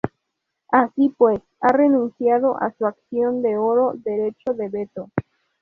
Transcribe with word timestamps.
Así 0.71 1.13
pues, 1.15 1.43
ha 1.59 1.67
renunciado 1.73 2.59
a 2.59 2.71
su 2.75 2.87
"acción 2.87 3.43
de 3.43 3.55
oro" 3.57 3.93
derecho 3.97 4.55
de 4.55 4.67
veto. 4.67 5.11